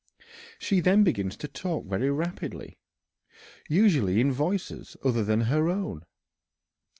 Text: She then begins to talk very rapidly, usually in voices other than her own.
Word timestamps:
She 0.57 0.79
then 0.79 1.03
begins 1.03 1.37
to 1.37 1.47
talk 1.47 1.85
very 1.85 2.09
rapidly, 2.09 2.79
usually 3.69 4.19
in 4.19 4.31
voices 4.31 4.97
other 5.03 5.23
than 5.23 5.41
her 5.41 5.69
own. 5.69 6.07